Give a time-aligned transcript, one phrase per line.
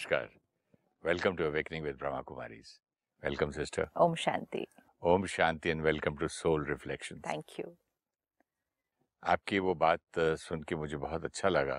[0.00, 0.28] Namaskar.
[1.04, 2.78] Welcome to Awakening with Brahma Kumaris.
[3.22, 3.90] Welcome, sister.
[3.96, 4.64] Om Shanti.
[5.02, 7.20] Om Shanti and welcome to Soul Reflections.
[7.24, 7.76] Thank you.
[9.22, 11.78] आपकी वो बात सुन के मुझे बहुत अच्छा लगा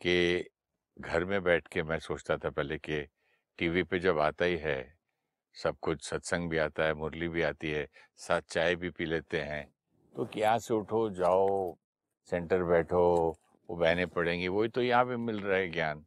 [0.00, 0.44] कि
[0.96, 3.00] घर में बैठ के मैं सोचता था पहले कि
[3.58, 4.78] टीवी पे जब आता ही है
[5.56, 7.86] सब कुछ सत्संग भी आता है मुरली भी आती है
[8.28, 9.66] साथ चाय भी पी लेते हैं
[10.14, 11.76] तो यहाँ से उठो जाओ
[12.30, 13.04] सेंटर बैठो
[13.68, 16.04] वो बहने पढ़ेंगी वही तो यहाँ पे मिल रहा है ज्ञान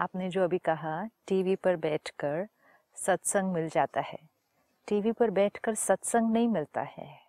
[0.00, 2.48] आपने जो अभी कहा टीवी पर बैठकर
[2.94, 4.18] सत्संग मिल जाता है।
[4.88, 7.20] टीवी पर बैठकर सत्संग नहीं मिलता है।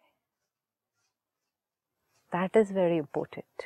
[2.31, 3.63] That is very important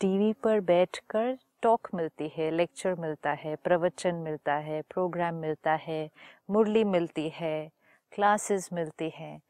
[0.00, 6.10] TV पर बैठकर टॉक मिलती है लेक्चर मिलता है प्रवचन मिलता है प्रोग्राम मिलता है
[6.50, 7.70] मुरली मिलती है
[8.12, 9.40] क्लासेस मिलती हैं।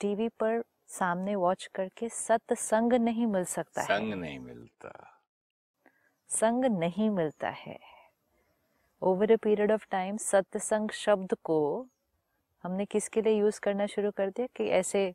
[0.00, 5.20] टीवी पर सामने वॉच करके सत्संग नहीं मिल सकता संग है। संग नहीं मिलता।
[6.28, 7.78] संग नहीं मिलता है।
[9.02, 11.86] Over a period of time सत्संग शब्द को
[12.64, 14.46] हमने किसके लिए यूज़ करना शुरू कर दिया?
[14.56, 15.14] कि ऐसे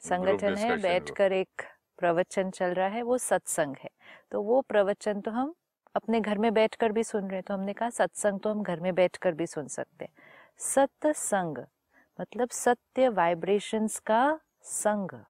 [0.00, 1.62] संगठन है बैठकर एक
[1.98, 3.90] प्रवचन चल रहा है वो सत्संग है।
[4.30, 5.54] तो वो प्रवचन तो हम
[5.94, 8.80] अपने घर में बैठकर भी सुन रहे हैं। तो हमने कहा सत्संग तो हम घर
[8.80, 10.12] में बैठकर भी सुन सकते हैं।
[10.58, 11.58] सत्संग
[12.20, 15.24] मतलब सत्य वाइब्रेशंस का संग।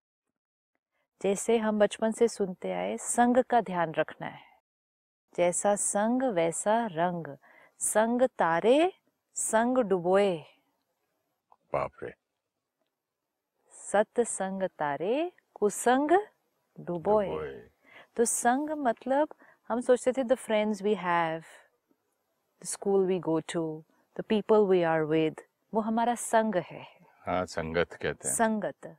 [1.23, 4.43] जैसे हम बचपन से सुनते आए संग का ध्यान रखना है।
[5.37, 7.37] जैसा संग वैसा रंग।
[7.81, 8.93] संग तारे
[9.37, 10.37] संग डुबोए।
[11.73, 12.13] बाप रे
[13.75, 16.11] सत्संग तारे कुसंग
[16.79, 17.29] डुबोए।
[18.17, 19.35] तो संग मतलब
[19.71, 21.41] हम सोचते थे the friends we have
[22.63, 23.65] the school we go to
[24.17, 25.41] the people we are with
[25.73, 26.87] वो हमारा संग है।
[27.27, 28.95] हाँ संगत कहते हैं। संगत।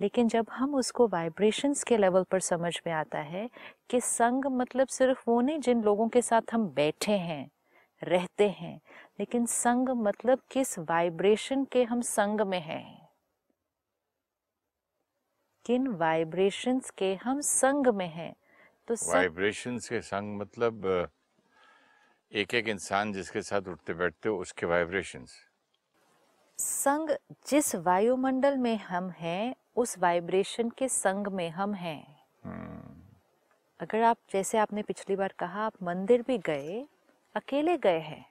[0.00, 3.48] लेकिन जब हम उसको वाइब्रेशंस के लेवल पर समझ में आता है
[3.90, 7.48] कि संग मतलब सिर्फ़ वो नहीं जिन लोगों के साथ हम बैठे हैं
[8.02, 8.80] रहते हैं।
[9.20, 13.08] लेकिन संग मतलब किस वाइब्रेशन के हम संग में हैं?
[15.66, 18.34] किन वाइब्रेशंस के हम संग में हैं?
[18.88, 21.08] तो वाइब्रेशंस के संग मतलब
[22.32, 25.34] एक एक इंसान जिसके साथ उठते बैठते हो उसके वाइब्रेशंस।
[26.58, 27.10] संग
[27.48, 32.20] जिस वायुमंडल में हम हैं उस वाइब्रेशन के संग में हम हैं।
[33.80, 36.88] अगर आप जैसे आपने पिछली बार कहा आप मंदिर भी गए
[37.34, 38.24] अकेले गए हैं।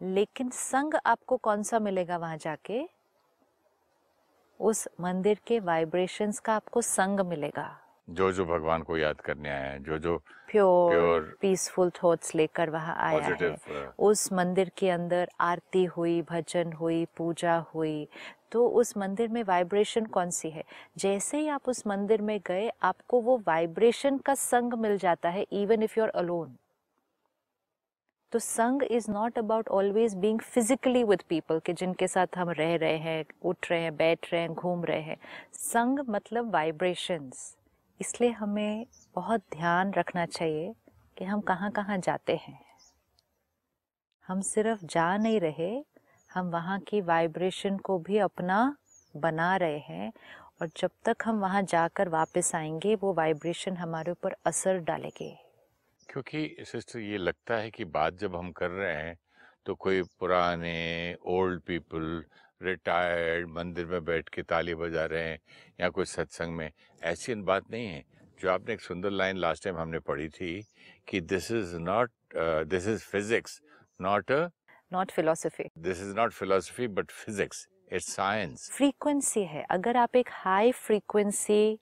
[0.00, 2.82] लेकिन संग आपको कौन सा मिलेगा वहाँ जाके?
[4.60, 7.68] उस मंदिर के वाइब्रेशंस का आपको संग मिलेगा।
[8.10, 10.16] जो जो भगवान को याद करने आए हैं जो जो
[10.48, 16.72] प्योर पीसफुल थॉट्स लेकर वहाँ आया है। पॉजिटिव उस मंदिर के अंदर आरती हुई भजन
[16.72, 18.08] हुई पूजा हुई
[18.52, 20.64] तो उस मंदिर में वाइब्रेशन कौन सी है?
[20.98, 25.46] जैसे ही आप उस मंदिर में गए आपको वो वाइब्रेशन का संग मिल जाता है
[25.52, 26.56] even if you are alone
[28.32, 32.76] तो संग is not about always being physically with people कि जिनके साथ हम रह
[32.76, 35.16] रहे हैं, उठ रहे हैं, बैठ रहे हैं, घूम रहे हैं।
[35.52, 37.56] संग मतलब वाइब्रेशंस
[38.00, 40.74] इसलिए हमें बहुत ध्यान रखना चाहिए
[41.18, 42.60] कि हम कहाँ कहाँ जाते हैं।
[44.28, 45.84] हम सिर्फ़ जा नहीं रहे,
[46.34, 48.76] हम वहाँ की वाइब्रेशन को भी अपना
[49.16, 50.12] बना रहे हैं
[50.62, 55.47] और जब तक हम वहाँ जाकर वापस आएँगे, वो वाइब्रेशन हमारे ऊपर असर डालेंगे।
[56.08, 59.16] क्योंकि सिस्टर ये लगता है कि बात जब हम कर रहे हैं
[59.66, 62.24] तो कोई पुराने ओल्ड पीपल
[62.62, 65.38] रिटायर्ड मंदिर में बैठ के ताली बजा रहे हैं
[65.80, 66.70] या कोई सत्संग में
[67.02, 68.02] ऐसी बात नहीं है।
[68.40, 70.60] जो आपने एक सुंदर लाइन लास्ट टाइम हमने पढ़ी थी
[71.08, 72.10] कि this is not
[72.68, 73.60] this is physics
[74.00, 74.32] not
[74.92, 80.28] not philosophy this is not philosophy but physics it's science frequency है। अगर आप एक
[80.32, 81.78] हाई फ्रीक्वेंसी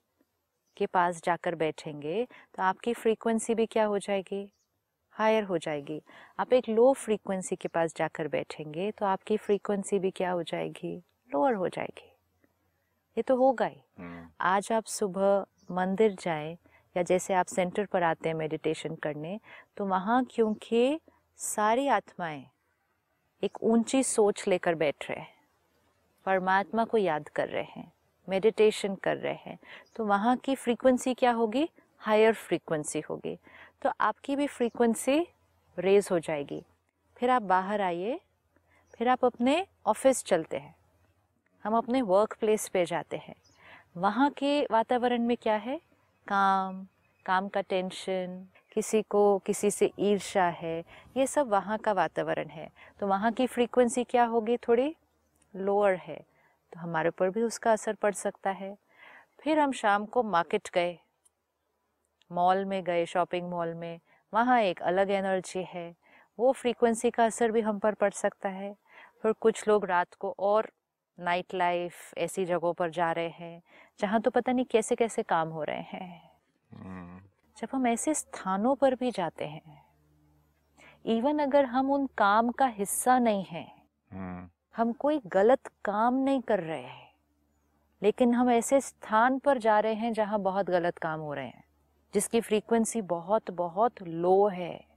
[0.77, 4.47] के पास जाकर बैठेंगे तो आपकी फ्रीक्वेंसी भी क्या हो जाएगी?
[5.15, 6.01] हायर हो जाएगी।
[6.39, 10.95] आप एक लो फ्रीक्वेंसी के पास जाकर बैठेंगे तो आपकी फ्रीक्वेंसी भी क्या हो जाएगी?
[11.29, 12.13] लोअर हो जाएगी।
[13.17, 13.81] ये तो होगा ही।
[14.41, 16.57] आज आप सुबह मंदिर जाएँ
[16.95, 19.39] या जैसे आप सेंटर पर आते हैं मेडिटेशन करने
[19.77, 20.99] तो वहाँ क्योंकि
[21.39, 22.45] सारी आत्माएँ
[23.43, 25.35] एक ऊँची सोच लेकर बैठ रहे हैं।
[26.25, 27.91] परमात्मा को याद कर रहे हैं।
[28.29, 29.57] मेडिटेशन कर रहे हैं
[29.95, 31.69] तो वहाँ की फ्रीक्वेंसी क्या होगी?
[31.99, 33.37] हायर फ्रीक्वेंसी होगी।
[33.81, 35.19] तो आपकी भी फ्रीक्वेंसी
[35.77, 36.61] रेज हो जाएगी।
[37.17, 38.19] फिर आप बाहर आइए,
[38.93, 40.75] फिर आप अपने ऑफ़िस चलते हैं।
[41.63, 43.35] हम अपने वर्क प्लेस पे जाते हैं।
[43.97, 45.79] वहाँ के वातावरण में क्या है?
[46.27, 46.85] काम
[47.25, 50.83] काम का टेंशन किसी को, किसी से ईर्ष्या है,
[51.17, 52.69] ये सब वहाँ का वातावरण है।
[52.99, 54.57] तो वहाँ की फ्रीक्वेंसी क्या होगी?
[54.57, 54.95] थोड़ी
[55.55, 56.19] लोअर है।
[56.73, 58.77] तो हमारे ऊपर भी उसका असर पड़ सकता है।
[59.39, 60.97] फिर हम शाम को मार्केट गए।
[62.31, 63.99] मॉल में गए शॉपिंग मॉल में।
[64.33, 65.95] वहाँ एक अलग एनर्जी है।
[66.39, 68.75] वो फ्रीक्वेंसी का असर भी हम पर पड़ सकता है।
[69.21, 70.71] फिर कुछ लोग रात को और
[71.19, 73.61] नाइट लाइफ ऐसी जगहों पर जा रहे हैं
[73.99, 76.31] जहाँ तो पता नहीं कैसे कैसे काम हो रहे हैं।
[76.73, 77.21] हम्म,
[77.57, 79.85] जब हम ऐसे स्थानों पर भी जाते हैं
[81.05, 86.41] इवन अगर हम उन काम का हिस्सा नहीं हैं हम्म, हम कोई गलत काम नहीं
[86.41, 87.09] कर रहे हैं
[88.01, 91.63] लेकिन हम ऐसे स्थान पर जा रहे हैं जहाँ बहुत गलत काम हो रहे हैं
[92.13, 94.87] जिसकी फ्रीक्वेंसी बहुत बहुत लो है।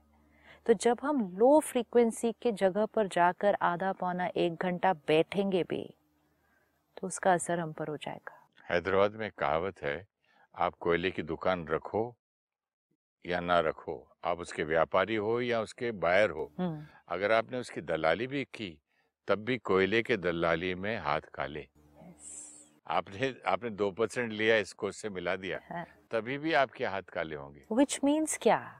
[0.65, 5.83] तो जब हम लो फ्रीक्वेंसी के जगह पर जाकर आधा पौना एक घंटा बैठेंगे भी
[6.97, 8.37] तो उसका असर हम पर हो जाएगा।
[8.69, 10.05] हैदराबाद में कहावत है
[10.55, 12.03] आप कोयले की दुकान रखो
[13.25, 17.81] या ना रखो आप उसके व्यापारी हो या उसके बायर हो। हम्म। अगर आपने उसकी
[17.81, 18.77] दलाली भी की
[19.27, 21.67] तब भी कोयले के दलाली में हाथ काले।
[22.87, 25.85] आपने आपने दो परसेंट लिया इसको से मिला दिया। हाँ.
[26.11, 28.77] तभी भी आपके हाथ काले होंगे। विच मीन्स क्या?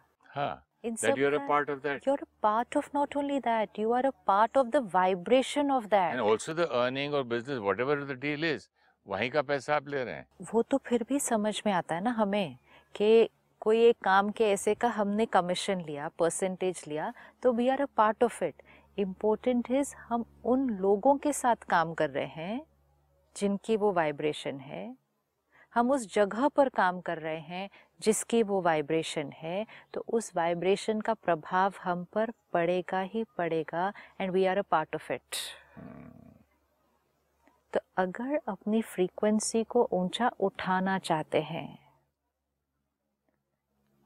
[4.78, 8.68] Vibration of that also turning और बिज़नेस डील इज़
[9.08, 12.02] वही का पैसा आप ले रहे हैं। वो तो फिर भी समझ में आता है
[12.02, 12.58] ना हमें
[12.96, 13.30] कि
[13.60, 17.86] कोई एक काम के ऐसे का हमने कमीशन लिया परसेंटेज लिया तो we are a
[17.86, 18.56] part of it
[18.98, 22.62] important is हम उन लोगों के साथ काम कर रहे हैं
[23.36, 24.96] जिनकी वो वाइब्रेशन है।
[25.74, 27.70] हम उस जगह पर काम कर रहे हैं
[28.02, 33.92] जिसकी वो वाइब्रेशन है। तो उस वाइब्रेशन का प्रभाव हम पर पड़ेगा ही पड़ेगा
[34.22, 35.36] and we are a part of it
[37.74, 41.78] तो अगर अपनी फ्रीक्वेंसी को ऊँचा उठाना चाहते हैं,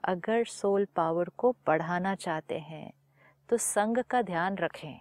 [0.04, 2.92] अगर सोल पावर को बढ़ाना चाहते हैं
[3.50, 5.00] तो संग का ध्यान रखें।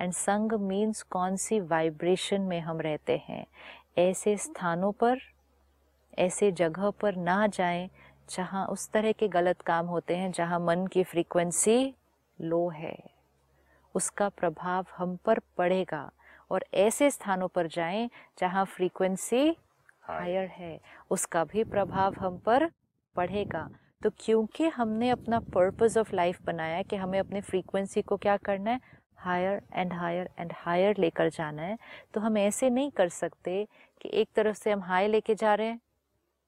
[0.00, 3.46] एंड संग मीन्स कौन सी वाइब्रेशन में हम रहते हैं।
[3.98, 5.18] ऐसे स्थानों पर
[6.18, 7.90] ऐसे जगह पर ना जाएँ
[8.30, 11.94] जहाँ उस तरह के गलत काम होते हैं जहाँ मन की फ्रीक्वेंसी
[12.40, 12.98] लो है।
[13.94, 16.10] उसका प्रभाव हम पर पड़ेगा
[16.50, 19.56] और ऐसे स्थानों पर जाएँ जहाँ फ्रीक्वेंसी
[20.02, 20.80] हायर है।
[21.10, 22.70] उसका भी प्रभाव हम पर
[23.16, 23.68] पड़ेगा।
[24.02, 28.36] तो क्योंकि हमने अपना पर्पस ऑफ़ लाइफ बनाया है कि हमें अपने फ्रीक्वेंसी को क्या
[28.36, 28.80] करना है?
[29.18, 31.76] Higher and higher and higher लेकर जाना है।
[32.14, 33.64] तो हम ऐसे नहीं कर सकते
[34.00, 35.80] कि एक तरफ़ से हम हाई लेके जा रहे हैं,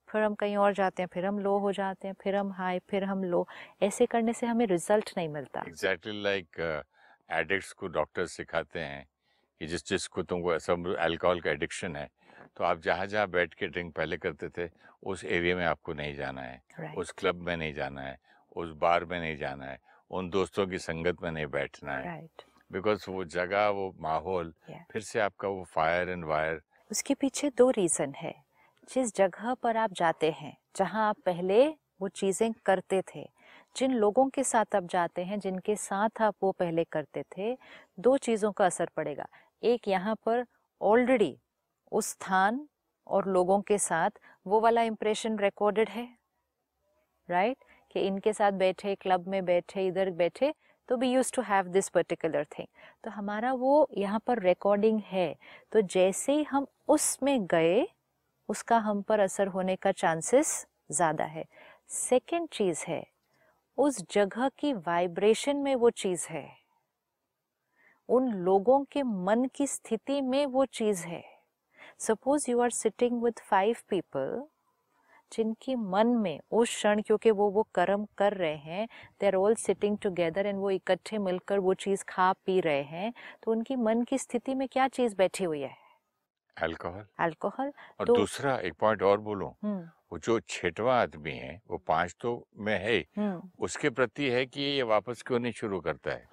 [0.09, 2.79] फिर हम कहीं और जाते हैं, फिर हम लो हो जाते हैं, फिर हम हाई
[2.91, 3.47] फिर हम लो
[3.83, 6.61] ऐसे करने से हमें रिज़ल्ट नहीं मिलता। एग्जैक्टली लाइक
[7.31, 9.07] एडिक्ट्स को डॉक्टर सिखाते हैं
[9.61, 12.09] कि जिस जिस को तुमको सब अल्कोहल का एडिक्शन है
[12.57, 14.69] तो आप जहाँ जहाँ बैठ के ड्रिंक पहले करते थे
[15.03, 18.19] उस एरिया में आपको नहीं जाना है राइट। उस क्लब में नहीं जाना है
[18.57, 19.79] उस बार में नहीं जाना है
[20.11, 22.21] उन दोस्तों की संगत में नहीं बैठना है।
[22.73, 24.83] बिकॉज़ वो जगह वो माहौल Yeah.
[24.93, 26.61] फिर से आपका वो फायर एंड वायर
[26.91, 28.35] उसके पीछे दो रीज़न है।
[28.89, 31.67] जिस जगह पर आप जाते हैं जहाँ आप पहले
[32.01, 33.29] वो चीज़ें करते थे
[33.77, 37.57] जिन लोगों के साथ आप जाते हैं जिनके साथ आप वो पहले करते थे
[37.99, 39.27] दो चीज़ों का असर पड़ेगा।
[39.63, 40.45] एक यहाँ पर
[40.81, 41.37] ऑलरेडी
[41.95, 42.67] उस स्थान
[43.07, 46.09] और लोगों के साथ वो वाला इम्प्रेशन रिकॉर्डेड है
[47.29, 47.73] राइट right?
[47.93, 50.53] कि इनके साथ बैठे क्लब में बैठे, इधर बैठे
[50.89, 52.67] तो we use to have this particular thing
[53.05, 55.35] तो हमारा वो यहाँ पर रिकॉर्डिंग है
[55.73, 57.87] तो जैसे ही हम उसमें गए,
[58.49, 61.45] उसका हम पर असर होने का चांसेस ज़्यादा है।
[61.91, 63.05] सेकेंड चीज़ है,
[63.79, 66.49] उस जगह की वाइब्रेशन में वो चीज़ है।
[68.09, 71.34] उन लोगों के मन की स्थिति में वो चीज़ है।
[72.01, 74.43] Suppose you are sitting with five people
[75.33, 78.87] जिनकी मन में उस क्षण क्योंकि वो वो कर्म कर रहे हैं
[79.21, 83.13] they are all sitting together and वो इकट्ठे मिलकर वो चीज़ खा पी रहे हैं
[83.43, 85.77] तो उनकी मन की स्थिति में क्या चीज़ बैठी हुई है?
[86.57, 91.61] अल्कोहल अल्कोहल और तो- दूसरा एक पॉइंट और बोलूँ हम्म। वो जो छठवा आदमी है
[91.71, 95.81] वो पाँच तो में है हम्म। उसके प्रति है कि ये वापस क्यों नहीं शुरू
[95.81, 96.27] करता है?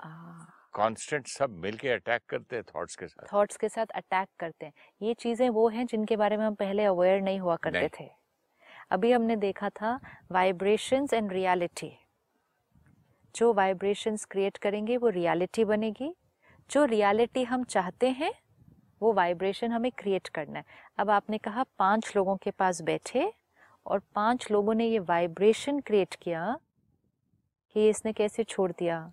[0.74, 4.74] कांस्टेंट सब मिलके अटैक करते हैं थॉट्स के साथ। थॉट्स के साथ अटैक करते हैं।
[5.01, 8.10] ये चीज़ें वो हैं जिनके बारे में हम पहले अवेयर नहीं हुआ करते नहीं। थे।
[8.92, 10.00] अभी हमने देखा था
[10.32, 11.92] वाइब्रेशंस एंड रियलिटी
[13.36, 16.13] जो वाइब्रेशंस क्रिएट करेंगे वो रियलिटी बनेगी।
[16.70, 18.34] जो रियलिटी हम चाहते हैं
[19.01, 20.66] वो वाइब्रेशन हमें क्रिएट करना है।
[20.98, 23.32] अब आपने कहा पाँच लोगों के पास बैठे
[23.86, 26.58] और पाँच लोगों ने ये वाइब्रेशन क्रिएट किया।
[27.75, 29.12] कि इसने कैसे छोड़ दिया?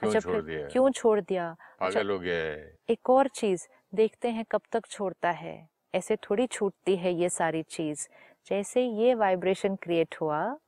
[0.00, 0.68] क्यों अच्छा छोड़ दिया?
[0.68, 1.56] क्यों छोड़ दिया?
[1.80, 6.16] अच्छा पागल हो गया है। एक और चीज़ देखते हैं कब तक छोड़ता है। ऐसे
[6.16, 8.08] थोड़ी छूटती है ये सारी चीज़।
[8.46, 10.58] जैसे ये वाइब्रेशन क्रिएट हुआ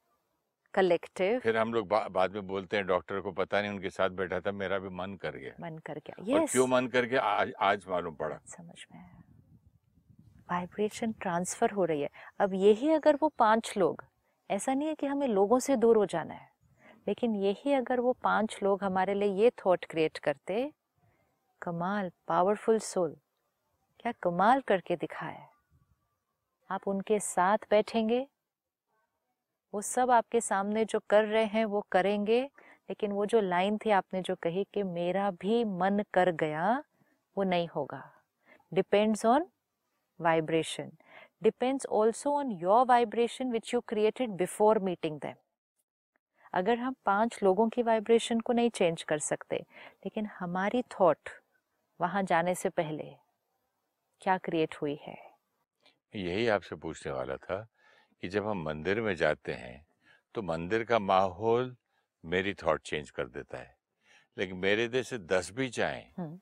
[0.75, 4.11] कलेक्टिव फिर हम लोग बा, बाद में बोलते हैं डॉक्टर को पता नहीं उनके साथ
[4.11, 7.05] बैठा था मेरा भी मन कर गया। मन कर गया। और यस क्यों मन कर
[7.05, 7.21] गया?
[7.21, 9.23] आज आज मालूम पड़ा। समझ में
[10.51, 12.09] वाइब्रेशन ट्रांसफ़र हो रही है।
[12.41, 14.05] अब यही अगर वो पाँच लोग
[14.51, 16.52] ऐसा नहीं है कि हमें लोगों से दूर हो जाना है।
[17.07, 20.71] लेकिन यही अगर वो पाँच लोग हमारे लिए ये थॉट क्रिएट करते,
[21.63, 23.17] कमाल पावरफुल सोल
[24.01, 25.49] क्या कमाल करके दिखाया।
[26.71, 28.27] आप उनके साथ बैठेंगे,
[29.75, 32.43] वो सब आपके सामने जो कर रहे हैं वो करेंगे,
[32.89, 36.83] लेकिन वो जो लाइन थी आपने जो कही कि मेरा भी मन कर गया,
[37.37, 38.03] वो नहीं होगा।
[38.73, 39.47] Depends on
[40.21, 40.91] vibration
[41.43, 45.35] depends also on your vibration which you created before meeting them
[46.55, 51.29] अगर हम पाँच लोगों की वाइब्रेशन को नहीं चेंज कर सकते लेकिन हमारी थॉट
[52.01, 53.05] वहाँ जाने से पहले
[54.21, 55.17] क्या क्रिएट हुई है?
[56.15, 57.67] यही आपसे पूछने वाला था
[58.23, 59.87] कि जब हम मंदिर में जाते हैं
[60.35, 61.75] तो मंदिर का माहौल
[62.25, 63.77] मेरी थॉट चेंज कर देता है।
[64.37, 66.39] लेकिन मेरे देश से दस भी जाएँ हम्म।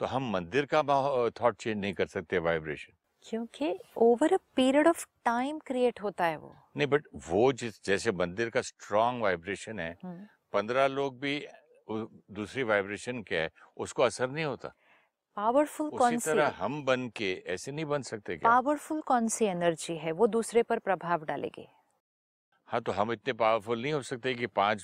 [0.00, 0.82] तो हम मंदिर का
[1.30, 2.94] थॉट चेंज नहीं कर सकते वाइब्रेशन
[3.26, 8.12] क्योंकि over a period of time create होता है वो। नहीं बट वो जिस जैसे
[8.12, 11.38] मंदिर का स्ट्रॉन्ग वाइब्रेशन है हम्म। पंद्रह लोग भी
[11.90, 14.72] दूसरी वाइब्रेशन के है उसको असर नहीं होता।
[15.36, 19.44] पावरफुल कौन उसी सी तरह हम बन के ऐसे नहीं बन सकते पावरफुल कौन सी
[19.44, 20.12] एनर्जी है?
[20.12, 21.66] वो दूसरे पर प्रभाव डालेगी।
[22.68, 24.82] हाँ तो हम इतने पावरफुल नहीं हो सकते कि पाँच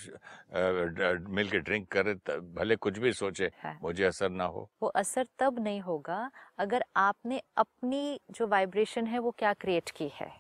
[1.31, 2.15] मिल के ड्रिंक करें
[2.55, 6.85] भले कुछ भी सोचे है। मुझे असर ना हो। वो असर तब नहीं होगा अगर
[6.97, 10.31] आपने अपनी जो वाइब्रेशन है वो क्या क्रिएट की है।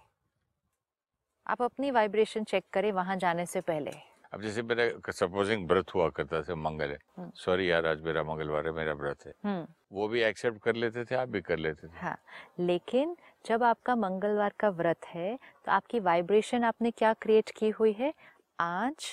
[1.46, 3.90] आप अपनी वाइब्रेशन चेक करें वहाँ जाने से पहले।
[4.32, 8.22] अब जैसे मेरा सपोजिंग व्रत हुआ करता था मंगल है हम्म। सॉरी यार आज मेरा
[8.24, 11.58] मंगलवार है मेरा व्रत है। हम्म। वो भी एक्सेप्ट कर लेते थे आप भी कर
[11.58, 12.16] लेते थे। हाँ
[12.60, 17.92] लेकिन जब आपका मंगलवार का व्रत है तो आपकी वाइब्रेशन आपने क्या क्रिएट की हुई
[17.92, 18.12] है?
[18.60, 19.06] आज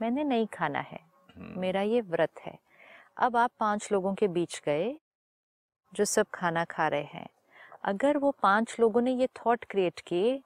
[0.00, 0.98] मैंने नहीं खाना है।
[1.36, 2.58] हम्म, मेरा ये व्रत है।
[3.16, 4.94] अब आप पाँच लोगों के बीच गए
[5.92, 7.26] जो सब खाना खा रहे हैं।
[7.84, 10.38] अगर वो पाँच लोगों ने ये थॉट क्रिएट की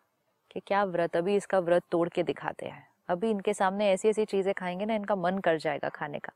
[0.51, 4.25] कि क्या व्रत अभी इसका व्रत तोड़ के दिखाते हैं। अभी इनके सामने ऐसी ऐसी
[4.25, 6.33] चीज़ें खाएँगे ना इनका मन कर जाएगा खाने का।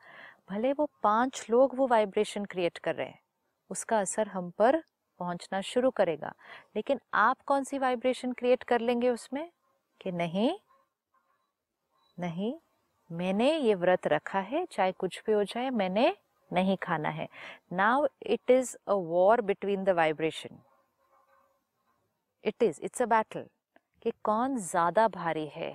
[0.50, 3.20] भले वो पाँच लोग वो वाइब्रेशन क्रिएट कर रहे हैं
[3.70, 4.82] उसका असर हम पर
[5.20, 6.32] पहुँचना शुरू करेगा।
[6.76, 9.48] लेकिन आप कौन सी वाइब्रेशन क्रिएट कर लेंगे उसमें?
[10.00, 10.50] कि नहीं
[12.18, 12.52] नहीं,
[13.10, 16.12] मैंने ये व्रत रखा है, चाहे कुछ भी हो जाए, मैंने
[16.50, 17.28] नहीं खाना है।
[17.72, 20.58] Now it is a war between the vibration
[22.44, 23.46] it is it's a battle
[24.02, 25.72] कि कौन ज़्यादा भारी है?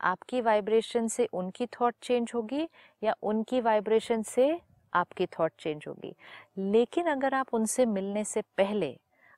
[0.00, 2.68] आपकी वाइब्रेशन से उनकी थॉट चेंज होगी
[3.02, 4.48] या उनकी वाइब्रेशन से
[4.94, 6.14] आपकी थॉट चेंज होगी।
[6.58, 8.96] लेकिन अगर आप उनसे मिलने से पहले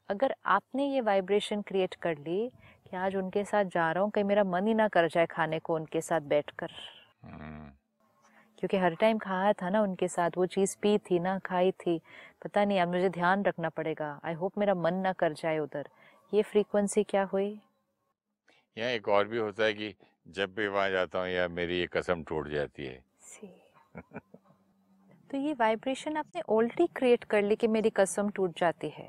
[0.09, 2.49] अगर आपने ये वाइब्रेशन क्रिएट कर ली
[2.91, 5.59] कि आज उनके साथ जा रहा हूँ कहीं मेरा मन ही ना कर जाए खाने
[5.59, 6.73] को उनके साथ बैठ कर
[8.59, 12.01] क्योंकि हर टाइम खाया था ना उनके साथ वो चीज़ पी थी ना खाई थी
[12.45, 15.89] पता नहीं अब मुझे ध्यान रखना पड़ेगा। आई होप मेरा मन ना कर जाए उधर।
[16.35, 17.61] ये फ्रीक्वेंसी क्या हुई?
[18.77, 19.95] यहाँ एक और भी होता है कि
[20.29, 23.51] जब भी वहाँ जाता हूँ या मेरी ये कसम टूट जाती है। सी
[25.31, 29.09] तो ये वाइब्रेशन आपने ऑलरेडी क्रिएट कर ली कि मेरी कसम टूट जाती है।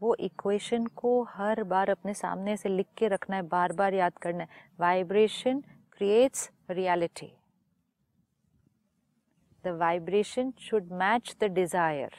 [0.00, 4.18] वो इक्वेशन को हर बार अपने सामने से लिख के रखना है बार बार याद
[4.18, 4.48] करना है।
[4.80, 5.60] Vibration
[5.92, 7.32] creates reality
[9.64, 12.10] the vibration should match the desire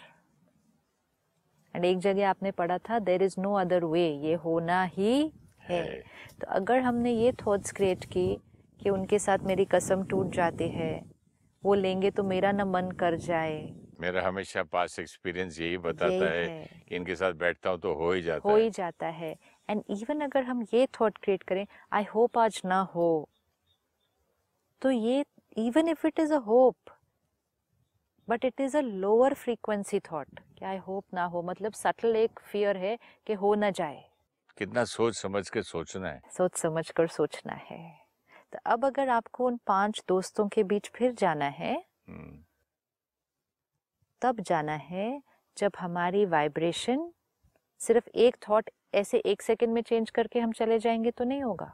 [1.74, 5.32] and एक जगह आपने पढ़ा था there is no other way ये होना ही
[5.62, 6.00] है। है।
[6.40, 8.28] तो अगर हमने ये थॉट्स क्रिएट की
[8.80, 11.09] कि उनके साथ मेरी कसम टूट जाती है
[11.64, 13.58] वो लेंगे तो मेरा ना मन कर जाए।
[14.00, 17.94] मेरा हमेशा पास एक्सपीरियंस यही बताता यही है है। कि इनके साथ बैठता हूँ तो
[17.96, 19.36] हो ही जाता हो है। ही जाता है।
[19.70, 23.10] एंड इवन अगर हम ये थॉट क्रिएट करें आई होप आज ना हो।
[24.82, 25.24] तो ये
[25.58, 26.76] even if it is a hope
[28.28, 32.40] but it is a lower frequency thought कि आई होप ना हो। मतलब सटल एक
[32.40, 32.98] फियर है
[33.28, 34.10] कि हो ना जाए।
[34.58, 37.99] कितना सोच समझ के सोचना है। सोच समझ कर सोचना है।
[38.54, 41.76] तो अब अगर आपको उन पाँच दोस्तों के बीच फिर जाना है
[42.08, 42.44] हम्म,
[44.22, 45.08] तब जाना है
[45.58, 47.12] जब हमारी वाइब्रेशन
[47.82, 51.72] सिर्फ़ एक थॉट ऐसे एक सेकंड में चेंज करके हम चले जाएँगे तो नहीं होगा।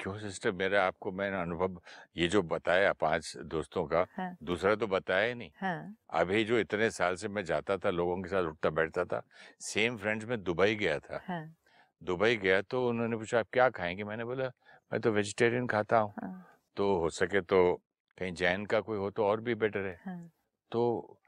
[0.00, 1.80] क्यों सिस्टर मेरा आपको मैंने अनुभव
[2.16, 6.58] ये जो बताया पाँच दोस्तों का हाँ। दूसरा तो बताया ही नहीं। हाँ। अभी जो
[6.58, 9.22] इतने साल से मैं जाता था लोगों के साथ उठता बैठता था
[9.62, 11.56] सेम फ्रेंड्स में दुबई गया था। हाँ।
[12.02, 14.04] दुबई गया तो उन्होंने पूछा आप क्या खाएँगे?
[14.04, 14.50] मैंने बोला
[14.92, 17.74] मैं तो वेजिटेरियन खाता हूँ। हाँ। तो हो सके तो
[18.18, 20.30] कहीं जैन का कोई हो तो और भी बेटर है। हाँ।
[20.72, 21.18] तो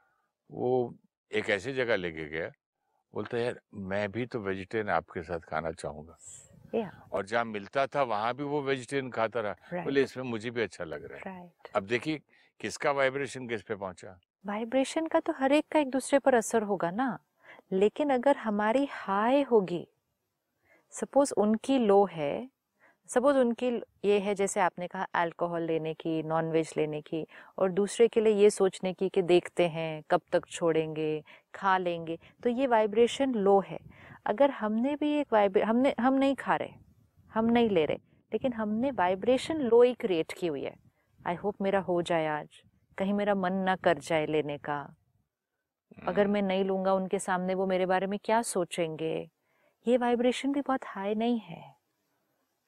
[0.49, 0.95] वो
[1.31, 2.51] एक ऐसी जगह लेके गया
[3.13, 6.17] बोलता यार मैं भी तो वेजिटेरियन आपके साथ खाना चाहूँगा।
[7.11, 10.83] और जहाँ मिलता था वहाँ भी वो वेजिटेरियन खाता रहा। बोले इसमें मुझे भी अच्छा
[10.83, 12.19] लग रहा है। अब देखिए
[12.59, 14.19] किसका वाइब्रेशन किस पे पहुँचा?
[14.45, 17.17] वाइब्रेशन का तो हर एक का एक दूसरे पर असर होगा ना।
[17.71, 19.87] लेकिन अगर हमारी हाई होगी
[20.93, 22.49] सपोज़ उनकी लो है
[23.09, 23.67] सपोज़ उनकी
[24.05, 27.25] ये है जैसे आपने कहा अल्कोहल लेने की नॉनवेज लेने की
[27.57, 31.23] और दूसरे के लिए ये सोचने की कि देखते हैं कब तक छोड़ेंगे
[31.55, 33.79] खा लेंगे तो ये वाइब्रेशन लो है।
[34.25, 36.69] अगर हमने भी एक वाइब्रे हमने हम नहीं खा रहे
[37.31, 37.97] हम नहीं ले रहे
[38.31, 40.75] लेकिन हमने वाइब्रेशन लो ही क्रिएट की हुई है।
[41.19, 42.61] आई होप मेरा हो जाए आज
[42.97, 44.79] कहीं मेरा मन ना कर जाए लेने का।
[46.07, 49.29] अगर हम्म, मैं नहीं लूँगा उनके सामने वो मेरे बारे में क्या सोचेंगे?
[49.85, 51.78] ये वाइब्रेशन भी बहुत हाई नहीं है।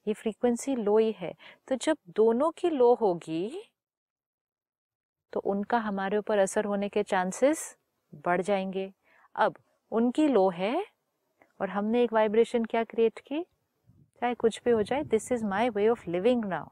[0.07, 1.33] ये फ्रीक्वेंसी लो ही है।
[1.67, 3.63] तो जब दोनों की लो होगी
[5.33, 7.75] तो उनका हमारे ऊपर असर होने के चांसेस
[8.25, 8.91] बढ़ जाएँगे।
[9.35, 9.55] अब
[9.91, 10.85] उनकी लो है
[11.59, 13.41] और हमने एक वाइब्रेशन क्या क्रिएट की?
[14.21, 16.67] चाहे कुछ भी हो जाए this is my way of living now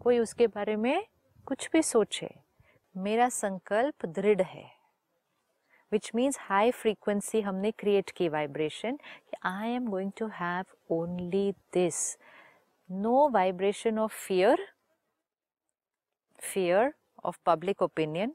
[0.00, 1.04] कोई उसके बारे में
[1.46, 2.28] कुछ भी सोचे।
[2.94, 4.64] मेरा संकल्प दृढ़ है।
[5.92, 8.98] विच मीन्स हाई फ्रीक्वेंसी हमने क्रिएट की vibration
[9.44, 12.16] I am going to have only this
[12.90, 14.66] no vibration of fear
[16.38, 16.92] fear
[17.24, 18.34] of public opinion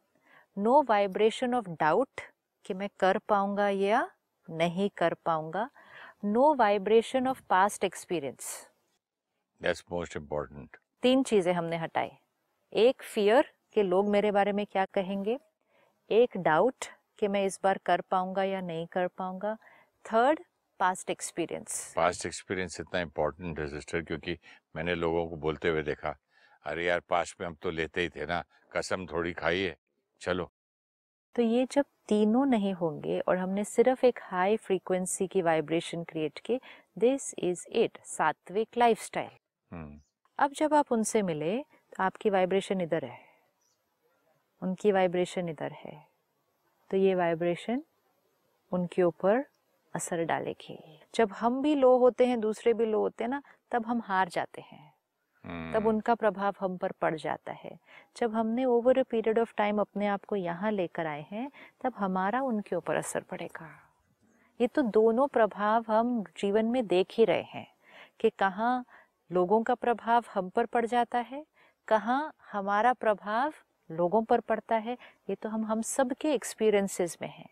[0.58, 2.22] no vibration of doubt
[2.66, 4.10] कि मैं कर पाऊँगा या
[4.50, 5.70] नहीं कर पाऊँगा.
[6.26, 8.46] No vibration of past experience
[9.62, 12.12] that's most important तीन चीज़ें हमने हटाई.
[12.74, 15.38] एक फियर कि लोग मेरे बारे में क्या कहेंगे.
[16.10, 16.86] एक डाउट
[17.20, 19.56] कि मैं इस बार कर पाऊँगा या नहीं कर पाऊँगा.
[20.06, 20.40] Third
[20.84, 24.38] past experience past experience इतना इम्पोर्टेंट है सिस्टर क्योंकि
[24.76, 26.16] मैंने लोगों को बोलते हुए देखा
[26.66, 28.44] अरे यार पास्ट में हम तो लेते ही थे ना
[28.76, 29.78] कसम थोड़ी खाई है
[30.22, 30.52] चलो.
[31.36, 36.40] तो ये जब तीनों नहीं होंगे और हमने सिर्फ़ एक हाई फ्रीक्वेंसी की वाइब्रेशन क्रिएट
[36.40, 36.60] की
[36.98, 39.30] दिस इज़ इट सात्विक लाइफस्टाइल
[39.72, 40.00] हम्म,
[40.40, 43.20] अब जब आप उनसे मिले तो आपकी वाइब्रेशन इधर है।
[44.62, 46.08] उनकी वाइब्रेशन इधर है।
[46.92, 47.84] तो ये वाइब्रेशन
[48.72, 49.46] उनके ऊपर
[49.96, 50.78] असर डालेगी।
[51.16, 54.30] जब हम भी लो होते हैं दूसरे भी लो होते हैं ना तब हम हार
[54.30, 54.94] जाते हैं।
[55.74, 57.78] तब हम्म, उनका प्रभाव हम पर पड़ जाता है।
[58.18, 61.94] जब हमने over a period of time अपने आप को यहाँ लेकर आए हैं तब
[61.98, 63.70] हमारा उनके ऊपर असर पड़ेगा।
[64.60, 67.68] ये तो दोनों प्रभाव हम जीवन में देख ही रहे हैं
[68.20, 68.86] कि कहाँ
[69.32, 71.46] लोगों का प्रभाव हम पर पड़ जाता है
[71.88, 73.54] कहाँ हमारा प्रभाव
[73.90, 74.98] लोगों पर पड़ता है।
[75.30, 77.50] ये तो हम हम सब के एक्सपीरियंसेस में हैं।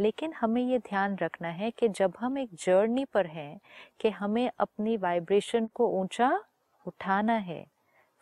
[0.00, 3.60] लेकिन हमें ये ध्यान रखना है कि जब हम एक जर्नी पर हैं
[4.00, 6.30] कि हमें अपनी वाइब्रेशन को ऊँचा
[6.86, 7.64] उठाना है,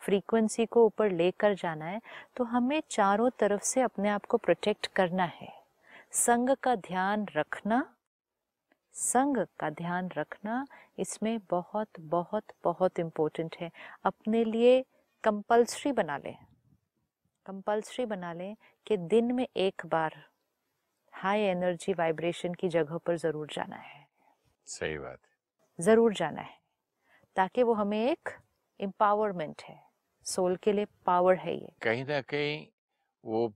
[0.01, 2.01] फ्रीक्वेंसी को ऊपर लेकर जाना है
[2.37, 5.51] तो हमें चारों तरफ़ से अपने आप को प्रोटेक्ट करना है।
[6.11, 7.83] संग का ध्यान रखना,
[8.95, 10.65] संग का ध्यान रखना
[10.99, 13.71] इसमें बहुत बहुत बहुत इम्पोर्टेंट है।
[14.05, 14.83] अपने लिए
[15.23, 16.35] कंपल्सरी बना लें।
[17.45, 18.55] कंपल्सरी बना लें
[18.87, 20.15] कि दिन में एक बार
[21.21, 24.05] हाई एनर्जी वाइब्रेशन की जगह पर ज़रूर जाना है।
[24.67, 25.29] सही बात है।
[25.79, 26.59] ज़रूर जाना है
[27.35, 28.29] ताकि वो हमें एक
[28.79, 29.79] एम्पावरमेंट है।
[30.25, 32.65] सोल के लिए पावर है ये। कहीं ना कहीं
[33.23, 33.53] वो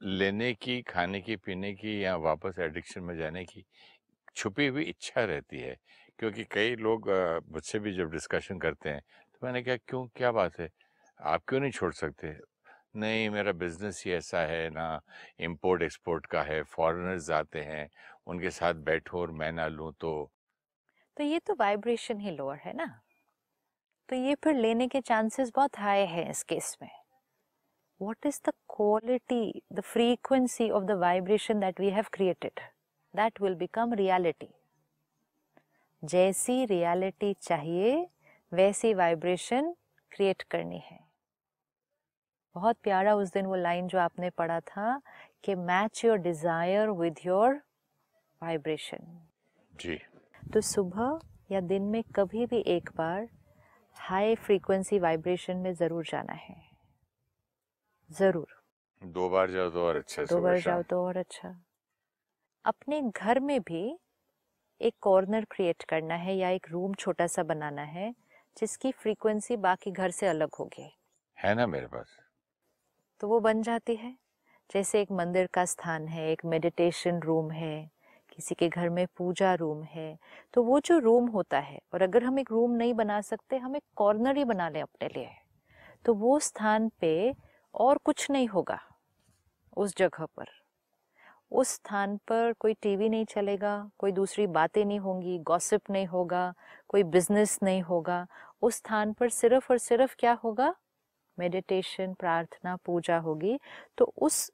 [0.00, 3.64] लेने की खाने की पीने की या वापस एडिक्शन में जाने की
[4.36, 5.76] छुपी हुई इच्छा रहती है
[6.18, 7.08] क्योंकि कई लोग
[7.52, 10.06] मुझसे भी जब डिस्कशन करते हैं तो मैंने कहा क्यों?
[10.16, 10.68] क्या बात है?
[11.20, 12.34] आप क्यों नहीं छोड़ सकते?
[12.96, 15.00] नहीं, मेरा बिज़नेस ही ऐसा है ना
[15.40, 17.90] इंपोर्ट एक्सपोर्ट का है, फॉरेनर्स आते हैं,
[18.26, 20.30] उनके साथ बैठो और मैं ना लूँ तो
[21.16, 23.00] तो ये तो वाइब्रेशन ही लोअर है ना?
[24.08, 26.90] तो ये फिर लेने के चांसेस बहुत हाई है इस केस में।
[28.00, 32.52] What is the quality, the frequency of the vibration that we have created?
[33.16, 34.48] That will become reality.
[36.04, 38.08] जैसी रियलिटी चाहिए,
[38.52, 39.74] वैसी वाइब्रेशन
[40.10, 41.11] क्रिएट करनी है।
[42.54, 45.00] बहुत प्यारा उस दिन वो लाइन जो आपने पढ़ा था
[45.44, 47.60] कि match your desire with your
[48.42, 49.06] vibration
[49.74, 49.98] जी।
[50.54, 53.28] तो सुबह या दिन में कभी भी एक बार
[53.96, 56.56] हाई फ्रीक्वेंसी वाइब्रेशन में ज़रूर जाना है।
[58.10, 58.60] ज़रूर।
[59.02, 61.54] दो बार जाओ तो और अच्छा दो बार जाओ तो और अच्छा।
[62.64, 63.98] अपने घर में भी
[64.80, 68.12] एक कॉर्नर क्रिएट करना है या एक रूम छोटा सा बनाना है
[68.56, 70.90] जिसकी फ्रीक्वेंसी बाकी घर से अलग होगी।
[71.38, 72.16] है ना मेरे पास?
[73.22, 74.12] तो वो बन जाती है।
[74.70, 77.90] जैसे एक मंदिर का स्थान है, एक मेडिटेशन रूम है,
[78.32, 80.16] किसी के घर में पूजा रूम है
[80.54, 83.76] तो वो जो रूम होता है, और अगर हम एक रूम नहीं बना सकते, हम
[83.76, 85.28] एक कॉर्नर ही बना लें अपने लिए
[86.04, 87.34] तो वो स्थान पे
[87.74, 88.80] और कुछ नहीं होगा
[89.76, 90.46] उस जगह पर।
[91.52, 96.52] उस स्थान पर कोई टीवी नहीं चलेगा, कोई दूसरी बातें नहीं होंगी गॉसिप नहीं होगा,
[96.88, 98.26] कोई बिज़नेस नहीं होगा।
[98.62, 100.74] उस स्थान पर सिर्फ़ और सिर्फ़ क्या होगा?
[101.38, 103.58] मेडिटेशन प्रार्थना, पूजा होगी
[103.98, 104.50] तो उस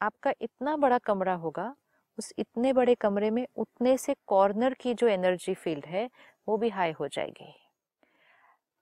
[0.00, 1.74] आपका इतना बड़ा कमरा होगा,
[2.18, 6.10] उस इतने बड़े कमरे में उतने से कॉर्नर की जो एनर्जी फ़ील्ड है,
[6.48, 7.54] वो भी हाई हो जाएगी।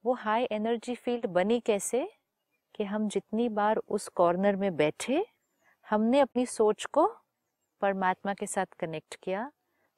[0.04, 2.08] वो हाई एनर्जी फ़ील्ड बनी कैसे?
[2.74, 5.26] कि हम जितनी बार उस कॉर्नर में बैठे,
[5.90, 7.06] हमने अपनी सोच को
[7.80, 9.50] परमात्मा के साथ कनेक्ट किया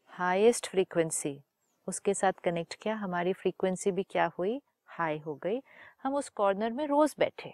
[0.07, 1.43] हाईएस्ट फ्रीक्वेंसी
[1.87, 4.61] उसके साथ कनेक्ट किया, हमारी फ्रीक्वेंसी भी क्या हुई?
[4.93, 5.61] हाई हो गई
[6.03, 7.53] हम उस कॉर्नर में रोज बैठे।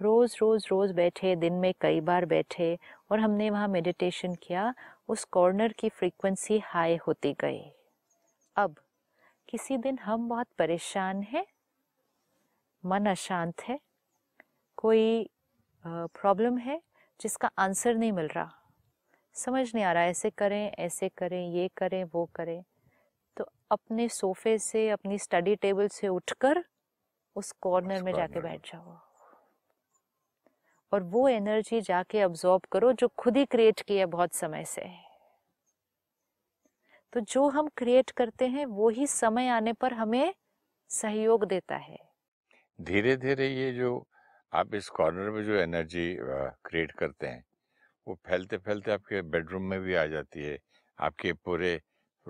[0.00, 2.78] रोज रोज रोज बैठे दिन में कई बार बैठे
[3.10, 4.72] और हमने वहाँ मेडिटेशन किया
[5.08, 7.60] उस कॉर्नर की फ्रीक्वेंसी हाई होती गई।
[8.56, 8.74] अब
[9.48, 11.44] किसी दिन हम बहुत परेशान हैं?
[12.84, 13.78] मन अशांत है?
[14.78, 15.28] कोई
[15.84, 16.80] प्रॉब्लम है
[17.20, 18.50] जिसका आंसर नहीं मिल रहा?
[19.36, 22.62] समझ नहीं आ रहा ऐसे करें ऐसे करें ये करें वो करें।
[23.70, 26.64] अपने सोफे से अपनी स्टडी टेबल से उठकर
[27.36, 28.98] उस कॉर्नर में जाके बैठ जाओ।
[30.92, 34.88] और वो एनर्जी जाके अब्जॉर्ब करो जो खुद ही क्रिएट की है बहुत समय से।
[37.12, 40.34] तो जो हम क्रिएट करते हैं वो ही समय आने पर हमें
[40.90, 41.98] सहयोग देता है।
[42.78, 43.90] धीरे धीरे ये जो
[44.52, 47.42] आप इस कॉर्नर में जो एनर्जी क्रिएट करते हैं
[48.06, 50.58] वो फैलते फैलते आपके बेडरूम में भी आ जाती है
[50.98, 51.80] आपके पूरे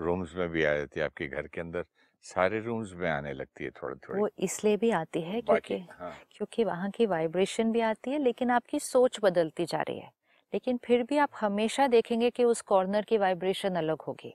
[0.00, 1.84] रूम्स में भी आ जाती है आपके घर के अंदर
[2.22, 6.20] सारे रूम्स में आने लगती है थोड़ी थोड़ी वो इसलिए भी आती है क्योंकि हाँ।
[6.30, 10.12] क्योंकि वहाँ की वाइब्रेशन भी आती है लेकिन आपकी सोच बदलती जा रही है।
[10.54, 14.34] लेकिन फिर भी आप हमेशा देखेंगे कि उस कॉर्नर की वाइब्रेशन अलग होगी।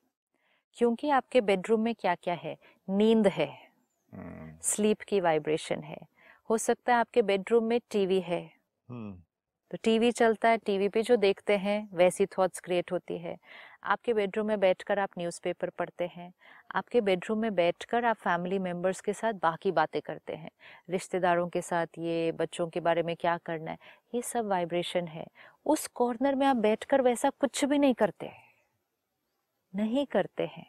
[0.73, 2.57] क्योंकि आपके बेडरूम में क्या क्या है?
[2.89, 3.71] नींद है।
[4.13, 5.97] हम्म, स्लीप की वाइब्रेशन है।
[6.49, 8.51] हो सकता है आपके बेडरूम में टीवी है।
[8.89, 9.21] हम्म,
[9.71, 13.37] तो टीवी चलता है टीवी पे जो देखते हैं वैसी थॉट्स क्रिएट होती है।
[13.85, 16.31] आपके बेडरूम में बैठकर आप न्यूज़पेपर पढ़ते हैं,
[16.75, 20.49] आपके बेडरूम में बैठकर आप फैमिली मेंबर्स के साथ बाकी बातें करते हैं,
[20.89, 23.77] रिश्तेदारों के साथ ये, बच्चों के बारे में क्या करना है,
[24.15, 25.25] ये सब वाइब्रेशन है।
[25.65, 28.31] उस कॉर्नर में आप बैठकर वैसा कुछ भी नहीं करते
[29.73, 30.65] नहीं करते हैं।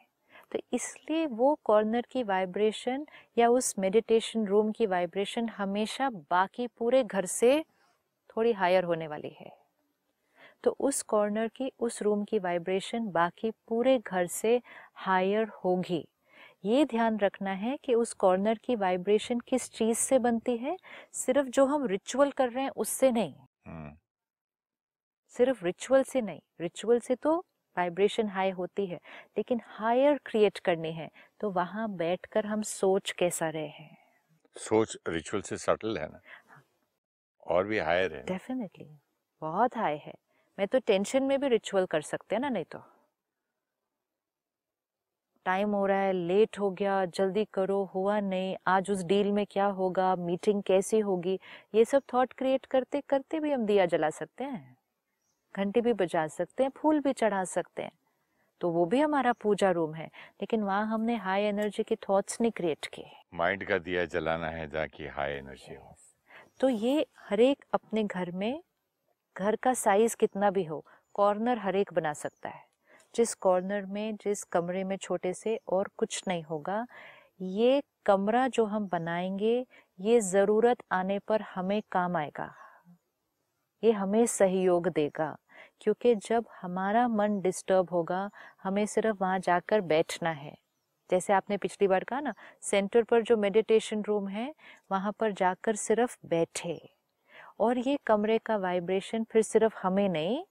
[0.53, 3.07] तो इसलिए वो कॉर्नर की वाइब्रेशन
[3.39, 7.65] या उस मेडिटेशन रूम की वाइब्रेशन हमेशा बाकी पूरे घर से
[8.31, 9.56] थोड़ी हायर होने वाली है।
[10.65, 14.61] तो उस कॉर्नर की उस रूम की वाइब्रेशन बाकी पूरे घर से
[14.97, 16.05] हायर होगी।
[16.65, 20.77] ये ध्यान रखना है कि उस कॉर्नर की वाइब्रेशन किस चीज़ से बनती है?
[21.15, 23.35] सिर्फ़ जो हम रिचुअल कर रहे हैं उससे नहीं।
[23.67, 23.97] हम्म,
[25.33, 27.37] सिर्फ़ रिचुअल से नहीं। रिचुअल से तो
[27.77, 28.99] वाइब्रेशन हाई होती है
[29.39, 33.97] लेकिन हायर क्रिएट करनी है तो वहाँ बैठकर हम सोच कैसा रहे हैं।
[34.57, 36.23] सोच रिचुअल से सटल है ना?
[37.47, 38.85] और भी हायर है डेफिनेटली
[39.43, 40.13] बहुत हाई है।
[40.59, 42.79] मैं तो टेंशन में भी रिचुअल कर सकते हैं ना नहीं तो।
[45.47, 49.45] टाइम हो रहा है लेट हो गया जल्दी करो हुआ नहीं आज उस डील में
[49.51, 51.39] क्या होगा मीटिंग कैसी होगी
[51.75, 54.77] ये सब थॉट क्रिएट करते करते भी हम दिया जला सकते हैं।
[55.55, 57.93] घंटी भी बजा सकते हैं फूल भी चढ़ा सकते हैं।
[58.61, 62.53] तो वो भी हमारा पूजा रूम है लेकिन वहाँ हमने हाई एनर्जी के थॉट्स नहीं
[62.53, 65.97] क्रिएट किए। माइंड का दिया जलाना है जहाँ की हाई एनर्जी हो।
[66.61, 68.63] तो ये हर एक अपने घर में
[69.39, 72.65] घर का साइज़ कितना भी हो कॉर्नर हर एक बना सकता है।
[73.15, 76.87] जिस कॉर्नर में, जिस कमरे में छोटे से और कुछ नहीं होगा,
[77.41, 79.67] ये कमरा जो हम बनाएँगे,
[80.01, 82.55] ये ज़रूरत आने पर हमें काम आएगा।
[83.83, 85.37] ये हमें सहयोग देगा,
[85.81, 88.31] क्योंकि जब हमारा मन डिस्टर्ब होगा,
[88.63, 90.57] हमें सिर्फ़ वहाँ जाकर बैठना है।
[91.11, 94.55] जैसे आपने पिछली बार कहा ना सेंटर पर जो मेडिटेशन रूम है,
[94.93, 96.96] वहाँ पर जाकर सिर्फ़ बैठे।
[97.61, 100.43] और ये कमरे का वाइब्रेशन फिर सिर्फ़ हमें नहीं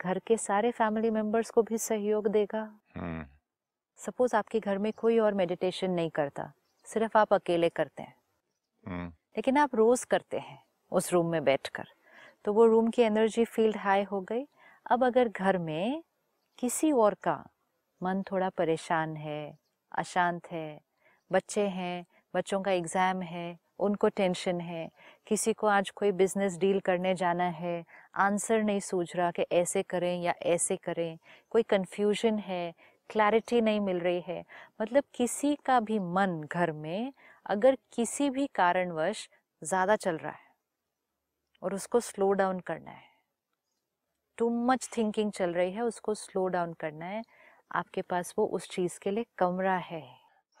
[0.00, 2.62] घर के सारे फैमिली मेंबर्स को भी सहयोग देगा।
[2.96, 3.24] हम्म,
[3.98, 6.52] सपोज़ आपके घर में कोई और मेडिटेशन नहीं करता
[6.86, 8.14] सिर्फ़ आप अकेले करते हैं।
[8.86, 10.58] हम्म, लेकिन आप रोज करते हैं
[10.92, 11.88] उस रूम में बैठकर।
[12.44, 14.46] तो वो रूम की एनर्जी फ़ील्ड हाई हो गई।
[14.86, 16.02] अब अगर घर में
[16.58, 17.42] किसी और का
[18.00, 19.58] मन थोड़ा परेशान है
[19.92, 20.80] अशांत है
[21.30, 22.04] बच्चे हैं
[22.34, 24.88] बच्चों का एग्ज़ाम है उनको टेंशन है।
[25.26, 27.84] किसी को आज कोई बिज़नेस डील करने जाना है,
[28.16, 31.18] आंसर नहीं सूझ रहा कि ऐसे करें या ऐसे करें।
[31.50, 32.72] कोई कंफ्यूजन है,
[33.10, 34.44] क्लैरिटी नहीं मिल रही है।
[34.82, 37.12] मतलब किसी का भी मन घर में
[37.46, 39.28] अगर किसी भी कारणवश
[39.62, 40.46] ज़्यादा चल रहा है
[41.62, 43.06] और उसको स्लो डाउन करना है
[44.38, 47.22] टू मच थिंकिंग चल रही है, उसको स्लो डाउन करना है,
[47.72, 50.02] आपके पास वो उस चीज़ के लिए कमरा है।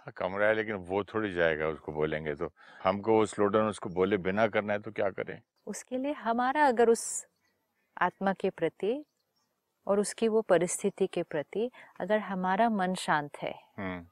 [0.08, 2.50] हाँ कमरा है लेकिन वो थोड़ी जाएगा उसको बोलेंगे तो।
[2.84, 5.42] हमको वो स्लो डाउन उसको बोले बिना करना है तो क्या करें?
[5.66, 7.26] उसके लिए हमारा अगर उस
[8.00, 9.04] आत्मा के प्रति
[9.86, 14.06] और उसकी वो परिस्थिति के प्रति अगर हमारा मन शांत है हम्म,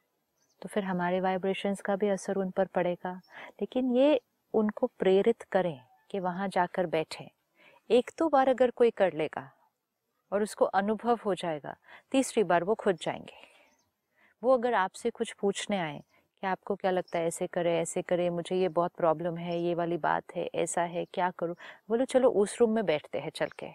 [0.63, 3.21] तो फिर हमारे वाइब्रेशंस का भी असर उन पर पड़ेगा।
[3.61, 4.21] लेकिन ये
[4.55, 5.81] उनको प्रेरित करें
[6.11, 7.31] कि वहाँ जाकर बैठे।
[7.91, 9.51] एक दो बार अगर कोई कर लेगा
[10.33, 11.77] और उसको अनुभव हो जाएगा
[12.11, 13.56] तीसरी बार वो खुद जाएँगे।
[14.47, 18.29] वो अगर आपसे कुछ पूछने आए कि आपको क्या लगता है ऐसे करे ऐसे करे
[18.31, 21.57] मुझे ये बहुत प्रॉब्लम है ये वाली बात है ऐसा है क्या करूँ?
[21.89, 23.71] बोलो चलो उस रूम में बैठते हैं चल के।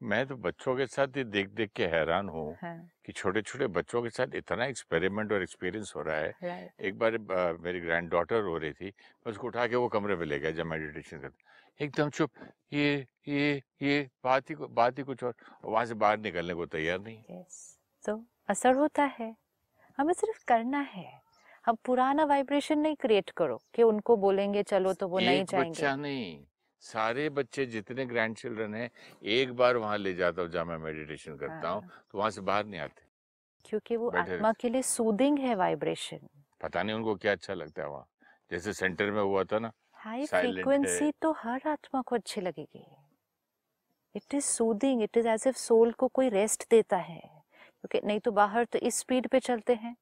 [0.00, 3.66] मैं तो बच्चों के साथ ही देख देख के हैरान हूँ हाँ। कि छोटे छोटे
[3.66, 6.34] बच्चों के साथ इतना एक्सपेरिमेंट और एक्सपीरियंस हो रहा है।
[6.80, 7.18] एक बार
[7.58, 10.50] मेरी ग्रैंड डॉटर हो रही थी मैं उसको उठा के वो कमरे में ले गया
[10.50, 12.30] जब मेडिटेशन करता एकदम चुप
[12.72, 17.00] ये ये ये बात ही बात ही कुछ और वहाँ से बाहर निकलने को तैयार
[17.00, 17.22] नहीं
[18.04, 19.34] तो असर होता है।
[19.98, 21.20] हमें सिर्फ़ करना है।
[21.66, 25.94] हम पुराना वाइब्रेशन नहीं क्रिएट करो कि उनको बोलेंगे चलो तो वो नहीं जाएँगे। बच्चा
[25.96, 26.44] नहीं
[26.82, 28.90] सारे बच्चे जितने ग्रैंड चिल्ड्रन हैं
[29.22, 32.40] एक बार वहाँ ले जाता हूँ जहाँ मैं मेडिटेशन करता हूँ हाँ, तो वहाँ से
[32.40, 33.06] बाहर नहीं आते।
[33.64, 36.28] क्योंकि वो आत्मा के लिए सूदिंग है वाइब्रेशन
[36.60, 38.06] पता नहीं उनको क्या अच्छा लगता है वहाँ।
[38.50, 42.84] जैसे सेंटर में हुआ था ना हाई फ्रीक्वेंसी तो हर आत्मा को अच्छी लगेगी।
[44.14, 47.37] It is soothing it is as if soul को कोई रेस्ट देता है।
[47.84, 49.96] क्योंकि नहीं तो बाहर तो इस स्पीड पे चलते हैं।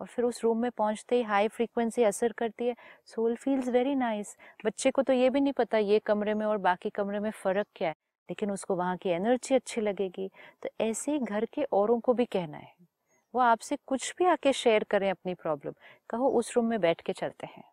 [0.00, 2.74] और फिर उस रूम में पहुँचते ही हाई फ्रीक्वेंसी असर करती है।
[3.06, 6.58] सोल फील्स वेरी नाइस बच्चे को तो ये भी नहीं पता ये कमरे में और
[6.58, 7.94] बाकी कमरे में फ़र्क क्या है।
[8.28, 10.30] लेकिन उसको वहाँ की एनर्जी अच्छी लगेगी।
[10.62, 12.74] तो ऐसे ही घर के औरों को भी कहना है।
[13.34, 15.74] वो आपसे कुछ भी आके शेयर करें अपनी प्रॉब्लम
[16.10, 17.64] कहो उस रूम में बैठ के चलते हैं।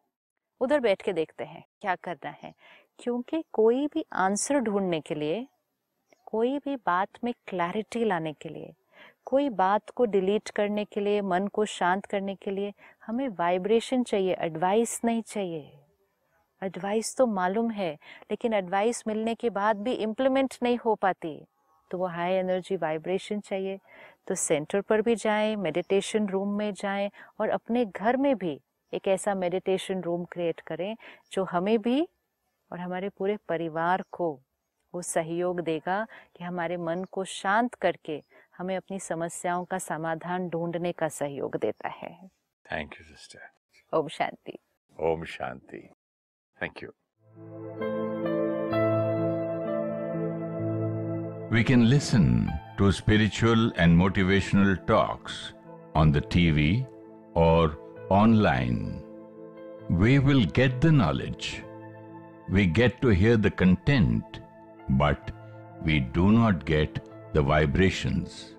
[0.62, 2.54] उधर बैठ के देखते हैं क्या करना है।
[2.99, 5.47] क्योंकि कोई भी आंसर ढूँढने के लिए,
[6.25, 8.73] कोई भी बात में क्लैरिटी लाने के लिए
[9.30, 12.74] कोई बात को डिलीट करने के लिए, मन को शांत करने के लिए
[13.06, 15.72] हमें वाइब्रेशन चाहिए एडवाइस नहीं चाहिए।
[16.62, 17.94] एडवाइस तो मालूम है,
[18.32, 21.46] लेकिन एडवाइस मिलने के बाद भी इम्प्लीमेंट नहीं हो पाती।
[21.92, 23.80] तो वो हाई एनर्जी वाइब्रेशन चाहिए।
[24.28, 28.60] तो सेंटर पर भी जाएँ मेडिटेशन रूम में जाएँ और अपने घर में भी
[28.94, 30.96] एक ऐसा मेडिटेशन रूम क्रिएट करें
[31.32, 32.08] जो हमें भी
[32.72, 34.39] और हमारे पूरे परिवार को
[34.94, 38.22] वो सहयोग देगा कि हमारे मन को शांत करके
[38.60, 42.10] हमें अपनी समस्याओं का समाधान ढूँढने का सहयोग देता है।
[42.65, 44.58] थैंक यू सिस्टर ओम शांति।
[45.10, 45.78] ओम शांति।
[46.58, 46.89] Thank you
[51.56, 52.26] we can listen
[52.78, 55.41] to spiritual and motivational talks
[55.98, 56.72] on the TV
[57.38, 57.78] और
[58.12, 58.78] online
[60.02, 61.52] we will get the knowledge
[62.54, 64.38] we get to hear the content
[65.02, 65.32] but
[65.86, 67.00] we do not get
[67.34, 68.56] the vibrations.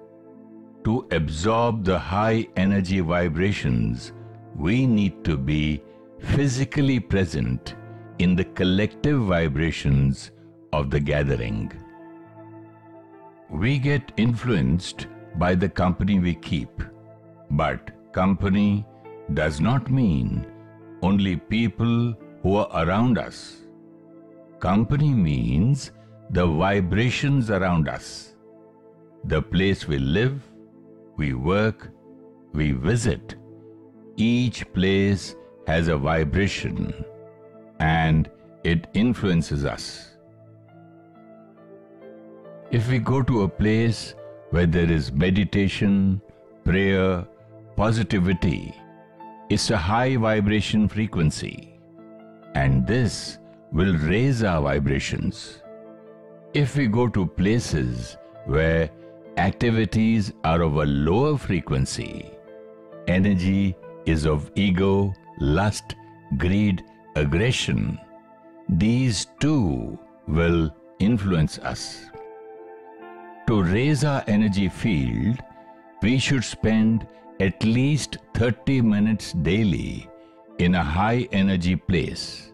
[0.84, 4.12] To absorb the high energy vibrations,
[4.56, 5.82] we need to be
[6.18, 7.74] physically present
[8.18, 10.30] in the collective vibrations
[10.72, 11.72] of the gathering.
[13.50, 15.06] We get influenced
[15.36, 16.82] by the company we keep.
[17.50, 18.86] But company
[19.34, 20.46] does not mean
[21.02, 23.56] only people who are around us.
[24.58, 25.92] Company means
[26.30, 28.29] the vibrations around us.
[29.24, 30.42] The place we live,
[31.16, 31.90] we work,
[32.52, 33.36] we visit.
[34.16, 37.04] Each place has a vibration
[37.78, 38.30] and
[38.64, 40.16] it influences us.
[42.70, 44.14] If we go to a place
[44.50, 46.20] where there is meditation,
[46.64, 47.26] prayer,
[47.76, 48.74] positivity,
[49.48, 51.78] it's a high vibration frequency.
[52.54, 53.38] And this
[53.72, 55.62] will raise our vibrations.
[56.54, 58.90] If we go to places where
[59.36, 62.30] activities are of a lower frequency,
[63.06, 63.74] energy
[64.06, 65.94] is of ego, lust,
[66.36, 66.84] greed,
[67.16, 67.98] aggression,
[68.68, 72.04] these too will influence us.
[73.48, 75.40] To raise our energy field,
[76.02, 77.06] we should spend
[77.40, 80.08] at least 30 minutes daily
[80.58, 82.52] in a high energy place.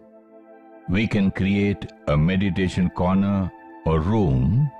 [0.88, 3.50] We can create a meditation corner
[3.84, 4.70] or room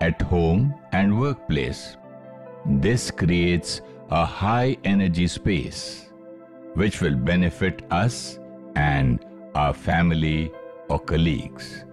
[0.00, 1.96] at home and workplace.
[2.66, 3.80] This creates
[4.10, 6.10] a high energy space
[6.74, 8.38] which will benefit us
[8.74, 10.52] and our family
[10.88, 11.84] or colleagues.